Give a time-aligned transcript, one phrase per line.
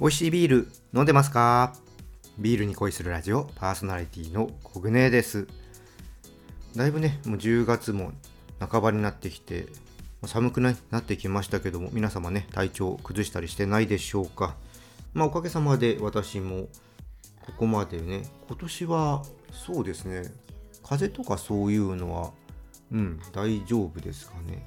[0.00, 1.74] 美味しいビール飲んでますか？
[2.38, 5.46] ビールに恋するラジオパーソナリティのコグネです。
[6.74, 8.12] だいぶねもう10月も
[8.58, 9.66] 半ばになってきて
[10.24, 14.56] 寒くなってきましたけども皆様ね体調崩したりしてないでしょうか？
[15.12, 16.68] まあおかげさまで私も
[17.44, 20.22] ここまでね今年はそうですね
[20.82, 22.30] 風邪とかそういうのは
[22.90, 24.66] うん大丈夫ですかね。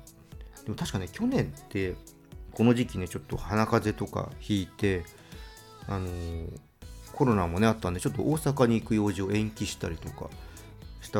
[0.63, 1.95] でも確かね去年って
[2.51, 5.03] この時期ねちょっと鼻風邪とかひいて
[5.87, 6.49] あのー、
[7.13, 10.29] コロナもねあったんでちょっと大阪に行く用事を延期したりとか
[11.01, 11.19] した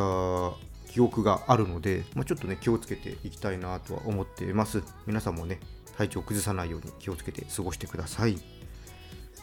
[0.91, 4.84] 記憶があるので、まあ、ちょっとね気をつけていきたいなとは思っています。
[5.05, 5.59] 皆さんもね
[5.98, 8.38] 体調を崩さないように気をつけて過ごしてください。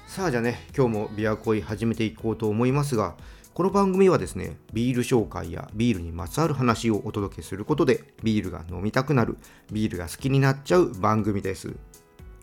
[0.06, 3.15] さあじゃあね今日もビアコイ始めていこうと思いますが
[3.54, 9.37] この番組はですねビール紹介やビールにまつわる話をお届けすることでビールが飲みたくなる
[9.71, 11.76] ビールが好きになっちゃう番組です。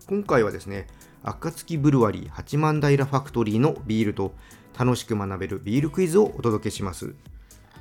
[0.07, 0.87] 今回はですね
[1.33, 4.33] 暁ブルワリー八幡平ファクトリーのビールと
[4.77, 7.15] 楽しく学べるビールクイズをお届けします。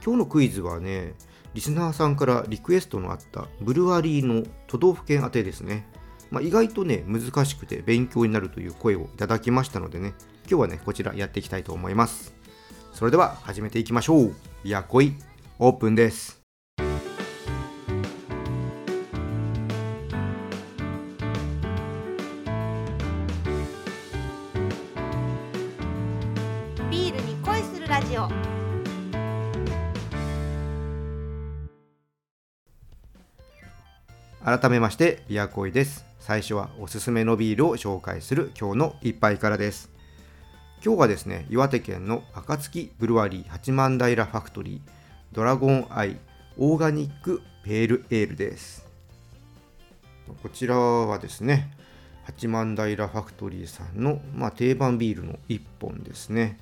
[0.04, 1.14] 今日のクイズはね
[1.54, 5.86] リスナーさんからリクエストのあったブルワリーの都道府県当てですね、
[6.30, 10.14] まあ、意外とね難しくて勉強になるという声をいただきましたのでね
[10.48, 12.34] 今日はねこちらやっていきたいと思います。
[12.92, 14.34] それでは始めていきましょう。
[14.64, 15.14] ビアコイ
[15.58, 16.45] オープンです。
[34.46, 36.06] 改めましてビアコイです。
[36.20, 39.90] 最初はおすすめのビールを紹介する今日の一杯からです。
[40.84, 44.90] 今日はですね岩手県の暁ブルワリー八幡平ファクトリー
[45.32, 46.16] ドラゴンアイ
[46.58, 48.86] オーガニックペールエールです。
[50.40, 51.76] こちらはですね
[52.22, 56.60] 八幡平ファクトリーさんの、まあ、定番ビールの1本ですね。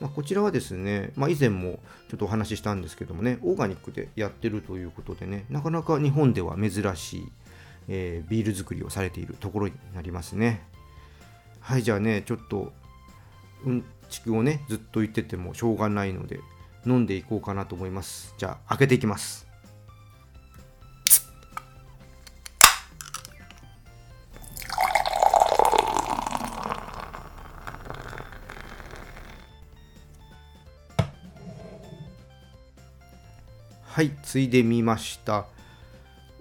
[0.00, 7.32] まあ、こちらはですね、まあ、以前もちょっとお話ししたんですけどもね、オーガニックでやってるということでね、なかなか日本では珍しい、
[7.88, 10.62] えー、ビール作りをされているところになりますね。
[11.60, 12.72] はい、じゃあね、ちょっと、
[13.64, 16.40] うんちくをね、ずっと言っててもしょうがないので、
[16.86, 18.34] 飲んでいこうかなと思います。
[18.38, 19.45] じゃあ、開けていきます。
[33.96, 35.46] はいついでみました。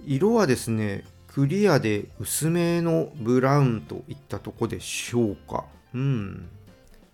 [0.05, 5.63] 色はですねクリアで薄めのブラウンといったとこでしょうか。
[5.93, 6.49] うん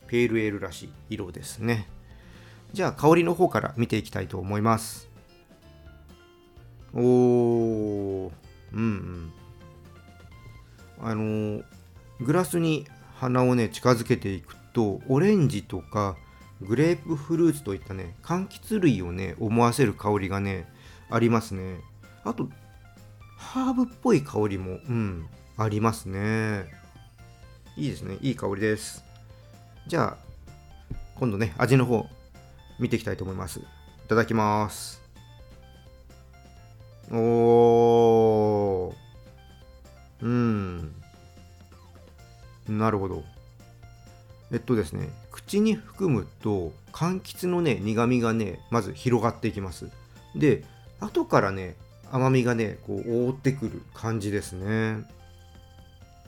[0.08, 1.88] ペールエールらしい色ですね。
[2.74, 5.08] じゃあ香りの方から見ていきたいと思います。
[6.96, 8.32] おー
[8.74, 9.34] うんうん。
[11.04, 11.62] あの
[12.20, 16.18] グラスに鼻をね近づけていくとオレンジとか
[16.68, 20.72] グレープフルーツといったね柑橘類をね思わせる香りがね
[21.10, 21.80] ありますね。
[22.24, 22.48] あと
[23.36, 25.28] ハーブっぽい香りもうん
[25.58, 26.66] ありますね。
[27.76, 28.18] いいですね。
[28.22, 29.04] いい香りです。
[29.88, 32.08] じゃあ今度ね味の方
[32.80, 33.60] 見ていきたいと思います。
[33.60, 33.64] い
[34.08, 35.02] ただきます。
[37.12, 38.96] おー。
[40.22, 40.94] うん。
[42.68, 43.24] なるほど。
[44.52, 49.90] えっとですね口に含むと柑橘のね苦みがねまず広がっていきます。
[50.36, 50.64] で
[51.00, 51.76] 後からね
[52.12, 55.06] 甘みがねこう覆ってくる感じですね。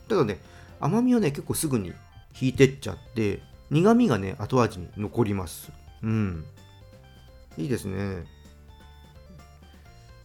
[0.08, 0.38] ただね
[0.80, 1.92] 甘みはね結構すぐに
[2.40, 3.40] 引いてっちゃって
[3.70, 5.70] 苦みがね後味に残ります。
[6.02, 6.44] うん。
[7.56, 8.24] いいですね。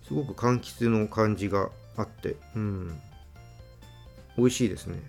[0.07, 2.99] すごく柑橘の感じがあってうん。
[4.37, 4.99] 美味しいですね。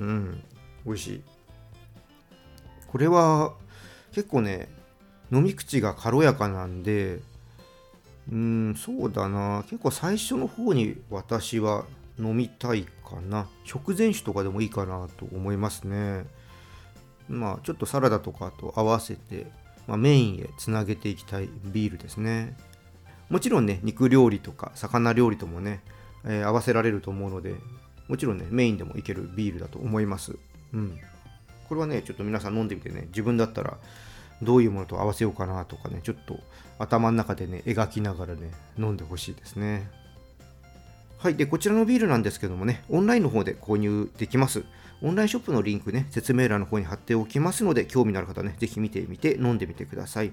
[0.00, 0.42] うん。
[0.84, 1.22] 美味しい。
[2.88, 3.52] これは
[4.12, 4.68] 結構ね
[5.30, 7.20] 飲み口が軽やかなんで
[8.30, 9.64] うんそうだな。
[9.68, 11.84] 結構最初の方に私は
[12.18, 13.46] 飲みたいかな。
[13.64, 16.24] 食前酒とかでもいいかなと思いますね。
[17.28, 19.46] まあちょっとサラダとかと合わせて、
[19.86, 21.48] まあ、メインへつなげていきたい。
[21.64, 22.56] ビールですね。
[23.28, 25.82] もちろんね肉料理とか魚料理ともね、
[26.24, 27.54] えー、合わせられると思うので
[28.10, 30.36] もちろんねメインでもいけるビールだと思います。
[30.74, 30.98] うん。
[31.68, 33.78] これはねちょっと皆さん飲んでみてね自分だったら
[34.42, 36.40] どういうものと合わせようかなとかねちょっと
[36.80, 39.88] 頭の中でね描きながらね飲んでほしいですね。
[41.18, 44.64] はいでこちらのビールなんですけどもねオンラインの方で購入できます。
[45.02, 50.32] オンラインショップのリンクね説明欄の方に貼っておきますので興味のある方ね是非見てみて飲んでみてください。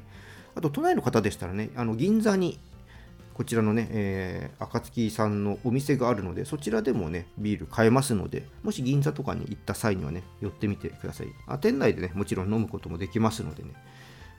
[0.56, 2.60] あと都内の方でしたらねあの銀座に
[3.38, 11.28] こちらのね、えー、暁さんのお店があるので、そちらでもね、ビール買えますので、もし銀座とかに行った際にはね、寄ってみてください。
[11.46, 13.74] あ店内でね、もちろん飲むこともできますのでね、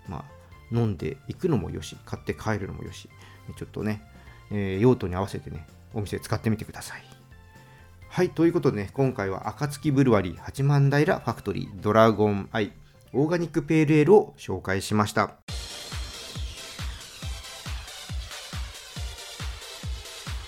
[0.08, 3.08] まあ、飲んでいくのもよし、買って帰るのもよし、
[3.56, 4.02] ちょっとね、
[4.50, 5.64] えー、用途に合わせてね、
[5.94, 7.02] お店使ってみてください。
[8.08, 12.72] はい、ということでね、今回は暁ブルワリー八幡平ファクトリードラゴンアイ
[13.12, 15.36] オーガニックペールエールを紹介しました。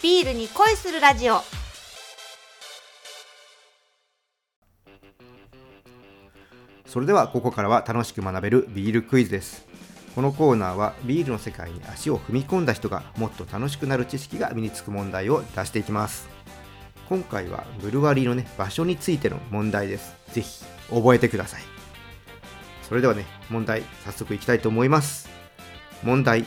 [0.02, 1.43] ビールに恋するラジオ。
[6.87, 9.67] それではここからは楽しく学べるビールクイズです。
[10.14, 16.31] このコーナーはビールの世界に足を踏み込んだ人がもっと楽しくなる知識が身につく問題を出していきます。
[17.11, 20.14] 今回はブルワリーのね場所についての問題です。
[20.32, 21.61] ぜひ覚えてください。
[22.82, 25.29] それではね問題早速いきたいと思います。
[26.02, 26.47] 問題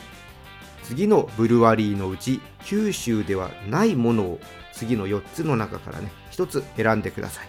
[0.84, 4.40] 次のブルワリーのうち九州ではないものを
[4.72, 7.48] 次の4つの中からね1つ選んでください。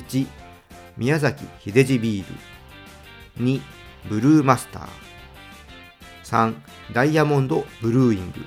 [0.00, 0.26] 1
[0.96, 2.24] 宮崎秀治ビー
[3.38, 3.44] ル。
[3.44, 3.60] 2
[4.08, 4.88] ブルーマスター。
[6.24, 6.54] 3
[6.92, 8.44] ダイヤモンドブルーイング。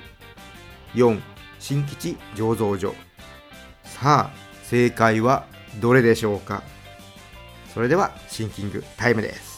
[0.94, 1.20] 4
[1.58, 2.94] 新吉醸造所。
[3.84, 5.46] さあ正解は
[5.80, 6.62] どれでしょうか？
[7.72, 9.51] それではシンキングタイムです。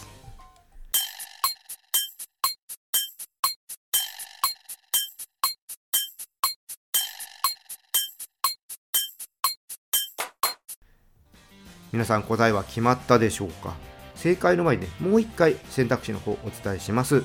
[11.94, 13.76] 皆さん答えは決まったでしょうか？
[14.16, 17.22] 正解の前にね、もう一回選択肢の方お伝えします。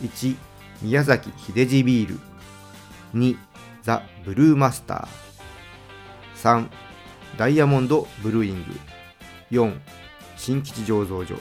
[0.00, 0.36] 1、
[0.82, 2.20] 宮崎秀治ビール。
[3.14, 3.36] 2、
[3.82, 6.60] ザ・ブルーマスター。
[6.60, 6.68] 3、
[7.36, 8.78] ダイヤモンド・ブルーイング。
[9.50, 9.76] 4、
[10.36, 11.34] 新吉醸造所。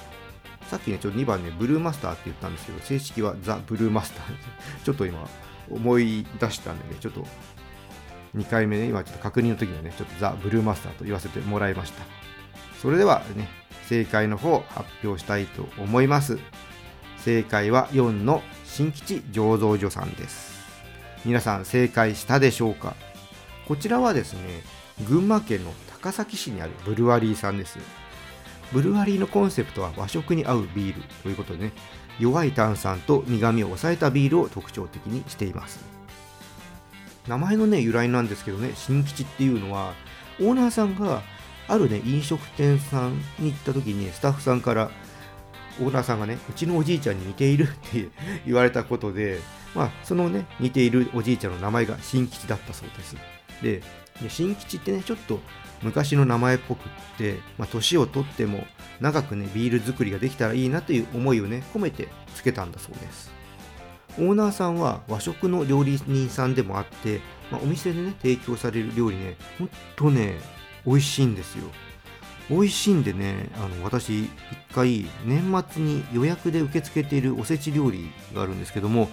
[0.72, 4.26] さっきね、ちょっと2番ね、ブルーマスターって言ったんですけど、正式はザ・ブルーマスター。
[4.84, 5.30] ちょっと今、
[5.70, 7.28] 思い出したんでね、ちょっと
[8.36, 12.19] 2回目ね、今ちょっと確認の時にはね、ちょっとザ・ブルーマスターと言わせてもらいました。
[12.82, 13.50] それではね、
[13.88, 16.40] 正解の方発表したいと思います。
[17.18, 20.60] 正解は4の新吉醸造所さんです。
[21.26, 22.96] 皆さん正解したでしょうか？
[23.68, 24.40] こちらはですね、
[25.08, 27.80] 群馬県の高崎市にあるブルワリーさんです。
[28.72, 31.74] ブルワリーのコンセプトは和食に合うビールということでね、
[32.20, 35.80] 弱い炭酸と苦味を抑えたビールを特徴的にしています。
[37.28, 39.94] 名前のね、由来なんですけどね、新吉っていうのは、
[40.40, 41.22] オーナーさんが
[41.70, 44.90] あるね、飲食店さんに行った時に、スタッフさんから、
[45.80, 48.10] オーナーさんがね、うちのおじいちゃんに似ているって
[48.46, 49.40] 言われたことで、
[49.76, 53.16] まあ、そのね、似ているおじいちゃんの名前が新吉だったそうです。
[53.62, 53.82] で、
[54.28, 55.40] 新吉ってね、ちょっと
[55.84, 58.66] 昔の名前っぽくって、まあ、年を取っても
[59.00, 63.32] 長くね、ビール作りができたらいいなという思いをね、込めてつけたんだそうです。
[64.18, 67.22] オーナーさんは和食の料理人さんでもあって、
[67.52, 70.40] まあ、お店でね、提供される料理ね、ほんとね、
[70.86, 71.66] 美味しいんですよ。
[72.50, 74.30] 美味しいんでね、あの私、一
[74.74, 79.10] 回、年末に予約で受け付けているおせち料理があるんですけども、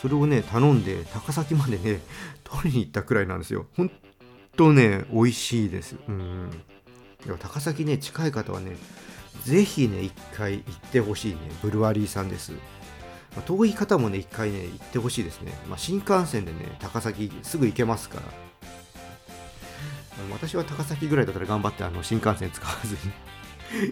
[0.00, 2.00] それをね、頼んで、高崎までね、
[2.44, 3.66] 取りに行ったくらいなんですよ。
[3.76, 3.90] ほん
[4.56, 5.96] とね、美味しいです。
[6.08, 6.50] うん。
[7.40, 8.76] 高崎ね、近い方はね、
[9.44, 12.52] ぜひね、一回行ってほしいね、ブルワリーさんです。
[13.46, 15.52] 遠い方もね、一回ね、行ってほしいですね。
[15.68, 18.47] まあ、新幹線でね、高崎すぐ行けますから。
[20.32, 23.12] 私は高崎ぐらいだったら頑張ってあの新幹線使わずに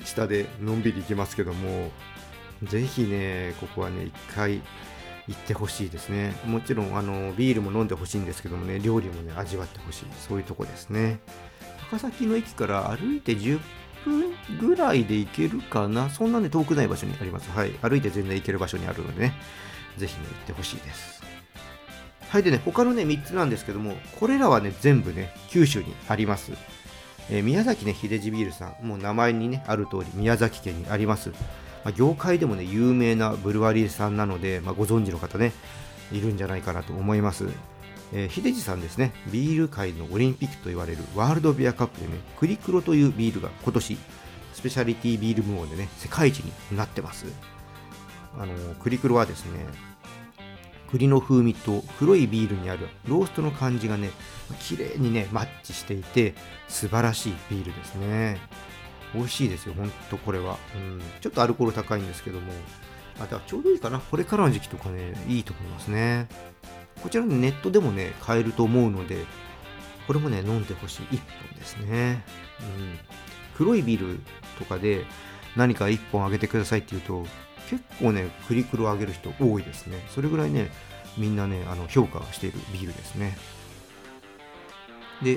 [0.05, 1.91] 下でのんびり行きますけども、
[2.63, 4.63] ぜひね、ここはね、一回
[5.29, 6.35] 行ってほしいですね。
[6.47, 10.07] もちろんあのビールも飲んでほしいんですけどもね、料理もね、味わってほしい。
[10.29, 11.21] そういうとこですね。
[11.91, 13.61] 高崎の駅から歩いて10
[14.05, 16.11] 分ぐらいで行けるかな。
[16.11, 17.51] そんなに遠くない場所にあります。
[17.51, 17.73] はい。
[17.83, 19.35] 歩いて全然行ける場所にあるのでね、
[19.97, 21.23] ぜひね、行ってほしいです。
[22.29, 26.53] はい、でね、他のね、3つなんですけども、これらはね、全部ね、九州にあります。
[27.31, 31.31] えー、宮崎ね、秀治ビールさん、もう名前にね、ある通り、宮崎県にあります。
[31.31, 35.53] まあ、業界でもね、有名なブルワリーさんなので、まあ、ご存知の方ね、
[36.13, 37.49] いるんじゃないかなと思います。
[38.13, 43.99] えー、秀治さんですね、ビール界のオリンピックと言われるワールドビアカップでね、クリクロというビールが今年、
[44.53, 47.27] スペシャリティビール部門でね、世界一になってます。
[48.39, 49.67] あのクリクロはですね、
[50.91, 54.11] 栗の風味と黒いビールにあるローストの感じがね、
[54.61, 56.35] 綺麗にね、マッチしていて、
[56.69, 58.39] 素晴らしいビールですね。
[59.15, 60.59] 美味しいですよ、ほんとこれは。
[60.75, 62.53] うん、ちょっとアルコール高いんですけども、
[63.19, 63.99] あだからちょうどいいかな。
[63.99, 66.29] これからの時期とかね、いいと思いますね。
[67.03, 69.25] こちらのネットでもね、買えると思うので、
[70.07, 72.23] これもね、飲んでほしい1本ですね。
[72.61, 72.99] うん、
[73.57, 74.21] 黒いビール
[74.59, 75.05] とかで
[75.57, 77.27] 何か1本あげてくださいって言うと、
[77.69, 79.99] 結構ね、クリクルを上げる人多いですね。
[80.09, 80.71] それぐらいね、
[81.17, 83.37] みんなねあの評価しているビールですね
[85.23, 85.37] で、え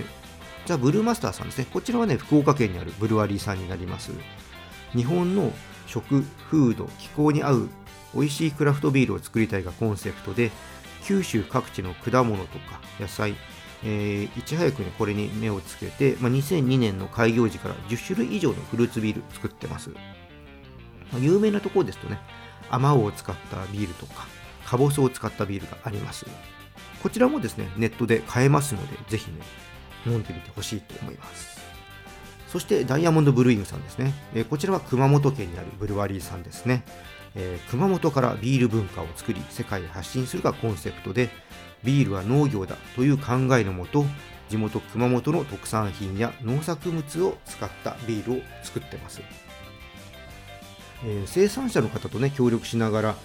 [0.00, 4.12] ー、じゃあブルーマスターさんですねこちらはね福岡県にあるブルワリーさんになります
[4.92, 5.52] 日本の
[5.86, 7.68] 食フード気候に合う
[8.14, 10.50] 美味しいクラフトビールを作りたいがコンセプトで
[11.04, 13.34] 九州各地の果物とか野菜
[13.86, 19.90] えー、いち早くね、これに目をつけて、まあ、2002年の開業時から10種類以上のフルーツビール作ってます。
[21.20, 22.18] 有名なところですとね、
[22.70, 24.26] あまおうを使ったビールとか、
[24.64, 26.26] かぼすを使ったビールがあります。
[27.02, 29.38] こちらもですね、ネットで買えますので、ぜひね、
[30.06, 31.54] 飲んでみてほしいと思います。
[32.54, 36.84] そしてダイヤモンドブルーイングさんですね、え、こちらは熊本県にあるブルワリーさんですね、
[37.34, 41.30] えー、熊本からビール文化を作り世界へ発信するがコンセプトで
[41.82, 44.04] ビールは農業だという考えのもと
[44.48, 49.20] 地元熊本の特産品や農作物を使ったビールを作ってます、
[51.04, 53.16] え、生産者の方とね協力しながら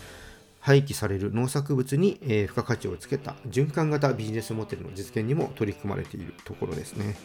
[0.60, 7.16] 廃棄される農作物に、え、付加価値をつけた循環型ビジネスモデルの実現にも取り組まれているところですね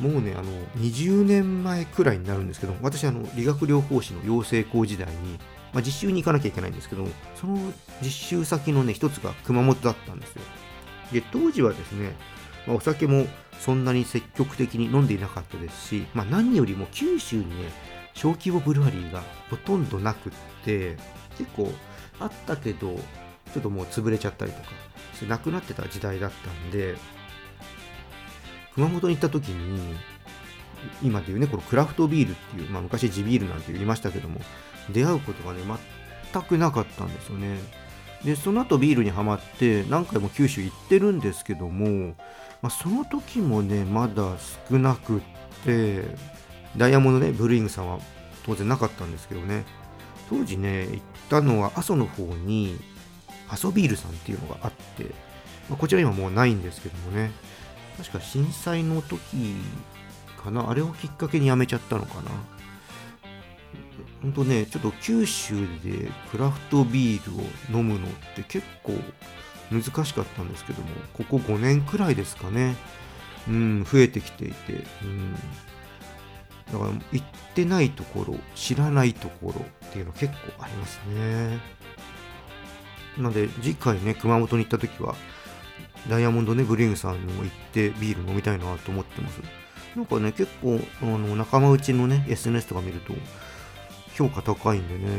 [0.00, 5.38] もうねあの20年前くらいになるんですけど私あの理学療法士の養成校時代に
[5.74, 7.58] まあ、実習に行かなきゃいけないんですけど、その
[8.00, 10.42] 実習先のね、一つが熊本だったんですよ。
[11.12, 12.12] で、当時はですね、
[12.66, 13.26] まあ、お酒も
[13.58, 17.70] そんなに積極的に飲んでいなかったですし、まあ、何よりも九州にね、
[18.14, 20.32] 小規模ブルワリーがほとんどなくっ
[20.64, 20.96] て、
[21.36, 21.70] 結構
[22.20, 22.98] あったけど、
[23.52, 24.68] ちょっともう潰れちゃったりとか
[25.14, 26.96] してなくなってた時代だったんで、
[28.74, 29.96] 熊本に行った時に、
[31.02, 34.40] 今でいうね、このクラフトビールっていう、まあ、昔地ビールなんて言いましたけども、
[34.90, 35.60] 出会うことがね、
[36.32, 37.58] 全くなかったんですよね。
[38.24, 42.14] で、その後ビールにはまって、何回も九州行ってるんですけども、
[42.62, 44.36] まあ、その時もね、まだ
[44.68, 45.20] 少なくっ
[45.64, 46.04] て、
[46.76, 47.98] ダイヤモンドね、ブルーイングさんは
[48.44, 49.64] 当然なかったんですけどね、
[50.28, 51.00] 当時ね、行っ
[51.30, 52.78] たのは阿蘇の方に、
[53.48, 55.04] 阿蘇ビールさんっていうのがあって、
[55.68, 57.30] まあ、こちら今もうないんですけどもね、
[57.96, 59.18] 確か震災の時
[60.42, 62.30] かな、あれをきっかけに辞めちゃったのかな？
[64.22, 65.54] ほんとね、ちょっと九州
[65.84, 68.94] でクラフトビールを飲むのって結構
[69.70, 72.74] 難しかったんですけども、ここ5年くらいですかね、
[73.48, 75.34] うん、増えてきていて、うん、
[76.72, 81.58] だから行ってないところ、知らないところっていうの結構ありますね。
[83.16, 85.14] なので、次回ね、熊本に行った時は、
[86.08, 89.40] ダイヤモンドね、ブリンさんにも行ってビール飲みたいなと思ってます。
[89.96, 93.14] なんかね、結構、あの仲間内のね、SNS とか見ると、
[94.14, 95.10] 評価高いんでね、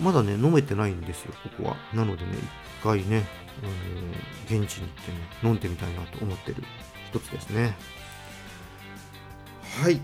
[0.00, 1.76] まだね、飲めてないんですよ、ここは。
[1.94, 2.32] なのでね、
[2.80, 3.24] 一回ね、
[4.50, 6.62] うん、現地に行ってね、飲んでみたいなと思ってる
[7.10, 7.74] 一つですね。
[9.82, 10.00] はい。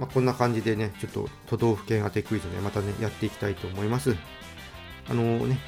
[0.00, 4.16] まあ、こんな感じでね、ちょっと都道府県当てクイズね、またね、やっていきたいと思います。
[5.10, 5.60] あのー、ね、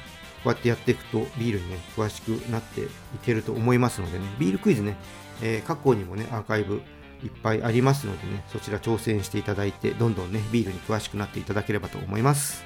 [0.43, 2.87] こうやってやっていくとビールにね、詳しくなってい
[3.23, 4.97] けると思いますのでね、ビールクイズね、
[5.43, 6.81] えー、過去にもね、アーカイブ
[7.23, 12.63] いっぱいありますのでね、そちら挑戦していただいて、どんどんね、ビールに詳しくなっていただければと思います。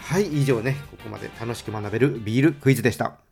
[0.00, 3.23] はい、以上ね、ここまで楽しく学べるビールクイズでした。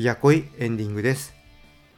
[0.00, 1.34] ビアコイエンディングです。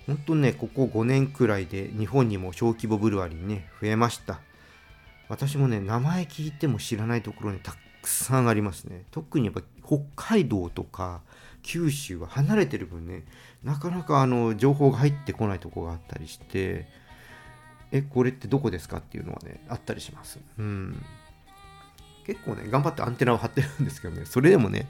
[0.09, 4.41] 本当ね、ここ5年くらいで日本にも小規模ブルワリーね、増えました。
[5.29, 9.05] 私もね、名前聞いても知らないところにたくさんありますね。
[9.13, 11.21] 特にやっぱ北海道とか
[11.63, 13.23] 九州は離れてる分ね、
[13.63, 16.89] なかなかあの情報が入ってこないとこがあったりして、
[17.93, 20.41] え、これってどこですかっていうのはね、あったりします。
[20.59, 21.01] うん。
[22.27, 24.87] 結構ね、頑張ってアンテナを張ってるんですけどね、それでもね、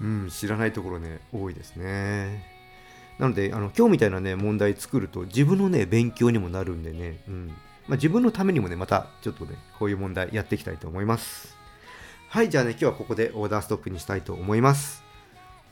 [0.00, 2.50] うん、知らないところね、多いですね。
[3.18, 7.48] なので、あの今日みたいなね、問題作ると自分のね、勉強にもなるんでね、うん、
[7.86, 11.56] まあ、自分のためにもね、またちょっとね、こういう問題やっていきたいと思います。
[12.28, 15.02] はい、じゃあね、今日はここでオーダーストップにしたいと思います。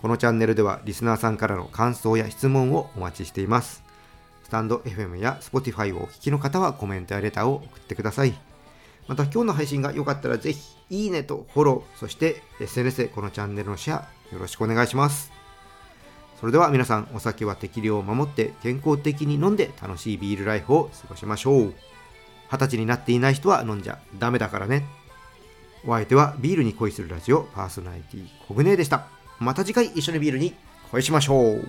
[0.02, 3.82] このチャンネルではリスナーさんからの感想や質問をお待ちしています。
[4.44, 8.49] スタンド FM や Spotify をお聞きの方はコメントやレターを送ってください。
[9.10, 13.96] また今日の配信が良かったらぜひいいねとフォロー、そして SNS でこのチャンネルのシェア
[14.32, 15.32] よろしくお願いします。
[16.38, 21.74] それでは皆さんお酒は適量を守って健康的に飲んで楽しいビールライフを過ごしましょう。
[22.52, 24.86] 二十歳になっていない人は飲んじゃダメだからね。
[25.84, 29.08] お相手はビールに恋するラジオパーソナリティコグネでした。
[29.40, 30.54] また次回一緒にビールに
[30.92, 31.68] 恋しましょう。